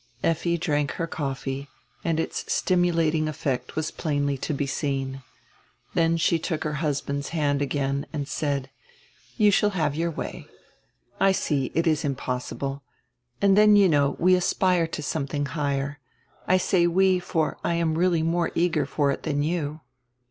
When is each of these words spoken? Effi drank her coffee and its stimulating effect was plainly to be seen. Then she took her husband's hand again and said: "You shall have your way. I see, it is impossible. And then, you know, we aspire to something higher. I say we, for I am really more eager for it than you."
Effi 0.23 0.57
drank 0.57 0.93
her 0.93 1.05
coffee 1.05 1.67
and 2.03 2.19
its 2.19 2.51
stimulating 2.51 3.27
effect 3.27 3.75
was 3.75 3.91
plainly 3.91 4.35
to 4.35 4.51
be 4.51 4.65
seen. 4.65 5.21
Then 5.93 6.17
she 6.17 6.39
took 6.39 6.63
her 6.63 6.73
husband's 6.81 7.29
hand 7.29 7.61
again 7.61 8.07
and 8.11 8.27
said: 8.27 8.71
"You 9.37 9.51
shall 9.51 9.69
have 9.77 9.93
your 9.93 10.09
way. 10.09 10.47
I 11.19 11.31
see, 11.33 11.69
it 11.75 11.85
is 11.85 12.03
impossible. 12.03 12.81
And 13.43 13.55
then, 13.55 13.75
you 13.75 13.87
know, 13.87 14.15
we 14.17 14.33
aspire 14.33 14.87
to 14.87 15.03
something 15.03 15.45
higher. 15.45 15.99
I 16.47 16.57
say 16.57 16.87
we, 16.87 17.19
for 17.19 17.59
I 17.63 17.75
am 17.75 17.93
really 17.95 18.23
more 18.23 18.49
eager 18.55 18.87
for 18.87 19.11
it 19.11 19.21
than 19.21 19.43
you." 19.43 19.81